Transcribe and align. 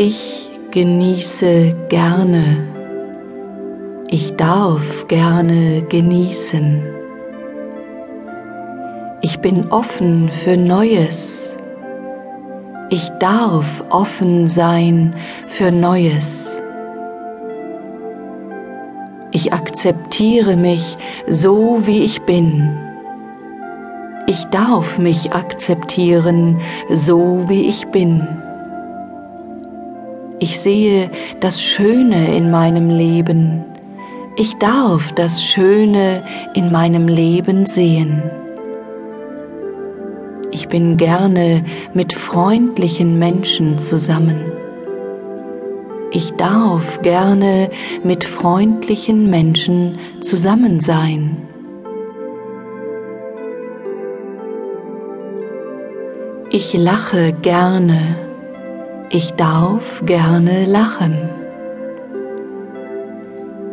Ich 0.00 0.48
genieße 0.70 1.74
gerne. 1.88 2.58
Ich 4.06 4.36
darf 4.36 5.08
gerne 5.08 5.82
genießen. 5.88 6.84
Ich 9.22 9.40
bin 9.40 9.72
offen 9.72 10.30
für 10.30 10.56
Neues. 10.56 11.50
Ich 12.90 13.08
darf 13.18 13.84
offen 13.90 14.46
sein 14.46 15.14
für 15.48 15.72
Neues. 15.72 16.46
Ich 19.32 19.52
akzeptiere 19.52 20.54
mich 20.54 20.96
so, 21.26 21.80
wie 21.86 22.04
ich 22.04 22.22
bin. 22.22 22.70
Ich 24.28 24.44
darf 24.52 24.96
mich 24.96 25.32
akzeptieren, 25.32 26.60
so 26.88 27.48
wie 27.48 27.62
ich 27.62 27.88
bin. 27.88 28.24
Ich 30.40 30.60
sehe 30.60 31.10
das 31.40 31.60
Schöne 31.60 32.36
in 32.36 32.50
meinem 32.50 32.90
Leben. 32.90 33.64
Ich 34.36 34.54
darf 34.58 35.12
das 35.12 35.42
Schöne 35.42 36.22
in 36.54 36.70
meinem 36.70 37.08
Leben 37.08 37.66
sehen. 37.66 38.22
Ich 40.52 40.68
bin 40.68 40.96
gerne 40.96 41.64
mit 41.92 42.12
freundlichen 42.12 43.18
Menschen 43.18 43.80
zusammen. 43.80 44.40
Ich 46.12 46.30
darf 46.34 47.02
gerne 47.02 47.68
mit 48.04 48.22
freundlichen 48.22 49.28
Menschen 49.28 49.98
zusammen 50.20 50.78
sein. 50.78 51.36
Ich 56.50 56.72
lache 56.74 57.32
gerne. 57.32 58.27
Ich 59.10 59.32
darf 59.32 60.02
gerne 60.04 60.66
lachen. 60.66 61.16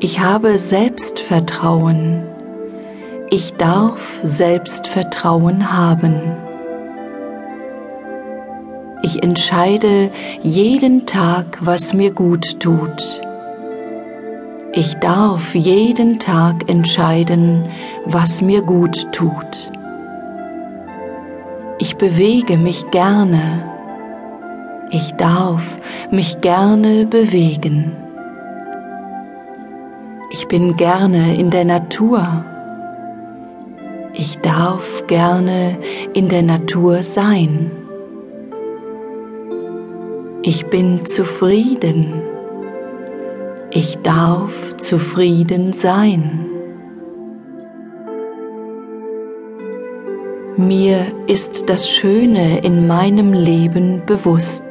Ich 0.00 0.18
habe 0.18 0.58
Selbstvertrauen. 0.58 2.24
Ich 3.30 3.52
darf 3.52 4.00
Selbstvertrauen 4.24 5.72
haben. 5.72 6.20
Ich 9.04 9.22
entscheide 9.22 10.10
jeden 10.42 11.06
Tag, 11.06 11.58
was 11.60 11.92
mir 11.92 12.12
gut 12.12 12.58
tut. 12.58 13.22
Ich 14.72 14.94
darf 14.96 15.54
jeden 15.54 16.18
Tag 16.18 16.68
entscheiden, 16.68 17.66
was 18.04 18.42
mir 18.42 18.62
gut 18.62 19.06
tut. 19.12 19.70
Ich 21.78 21.96
bewege 21.96 22.56
mich 22.56 22.90
gerne. 22.90 23.69
Ich 24.92 25.12
darf 25.12 25.62
mich 26.10 26.40
gerne 26.40 27.06
bewegen. 27.06 27.92
Ich 30.32 30.48
bin 30.48 30.76
gerne 30.76 31.36
in 31.36 31.50
der 31.50 31.64
Natur. 31.64 32.44
Ich 34.14 34.38
darf 34.38 35.06
gerne 35.06 35.76
in 36.12 36.28
der 36.28 36.42
Natur 36.42 37.04
sein. 37.04 37.70
Ich 40.42 40.66
bin 40.66 41.06
zufrieden. 41.06 42.12
Ich 43.70 43.96
darf 44.02 44.76
zufrieden 44.78 45.72
sein. 45.72 46.46
Mir 50.56 51.06
ist 51.28 51.70
das 51.70 51.88
Schöne 51.88 52.58
in 52.64 52.88
meinem 52.88 53.32
Leben 53.32 54.02
bewusst. 54.04 54.64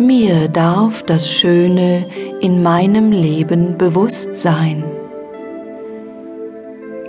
Mir 0.00 0.48
darf 0.48 1.02
das 1.02 1.30
Schöne 1.30 2.06
in 2.40 2.62
meinem 2.62 3.12
Leben 3.12 3.76
bewusst 3.76 4.38
sein. 4.38 4.82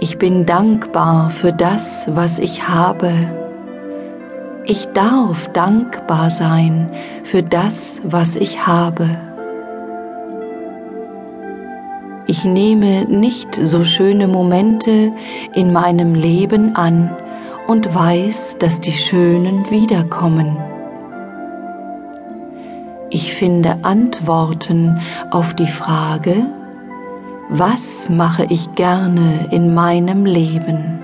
Ich 0.00 0.18
bin 0.18 0.44
dankbar 0.44 1.30
für 1.30 1.52
das, 1.52 2.08
was 2.16 2.40
ich 2.40 2.66
habe. 2.68 3.12
Ich 4.66 4.86
darf 4.86 5.46
dankbar 5.52 6.32
sein 6.32 6.90
für 7.22 7.44
das, 7.44 8.00
was 8.02 8.34
ich 8.34 8.66
habe. 8.66 9.08
Ich 12.26 12.44
nehme 12.44 13.04
nicht 13.04 13.56
so 13.62 13.84
schöne 13.84 14.26
Momente 14.26 15.12
in 15.54 15.72
meinem 15.72 16.16
Leben 16.16 16.74
an 16.74 17.08
und 17.68 17.94
weiß, 17.94 18.56
dass 18.58 18.80
die 18.80 18.90
schönen 18.90 19.70
wiederkommen. 19.70 20.56
Ich 23.12 23.34
finde 23.34 23.78
Antworten 23.82 25.00
auf 25.32 25.54
die 25.54 25.66
Frage, 25.66 26.46
was 27.48 28.08
mache 28.08 28.46
ich 28.48 28.72
gerne 28.76 29.48
in 29.50 29.74
meinem 29.74 30.24
Leben? 30.24 31.00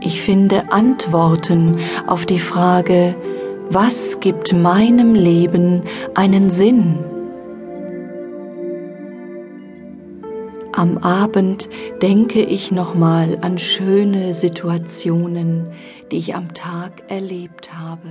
Ich 0.00 0.22
finde 0.22 0.72
Antworten 0.72 1.80
auf 2.06 2.24
die 2.24 2.38
Frage, 2.38 3.14
was 3.68 4.20
gibt 4.20 4.54
meinem 4.54 5.14
Leben 5.14 5.82
einen 6.14 6.48
Sinn? 6.48 6.98
Am 10.72 10.96
Abend 10.98 11.68
denke 12.00 12.40
ich 12.40 12.72
nochmal 12.72 13.36
an 13.42 13.58
schöne 13.58 14.32
Situationen, 14.32 15.66
die 16.10 16.16
ich 16.16 16.34
am 16.34 16.54
Tag 16.54 17.02
erlebt 17.08 17.74
habe. 17.74 18.08